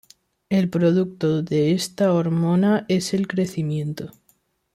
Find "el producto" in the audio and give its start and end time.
0.49-1.43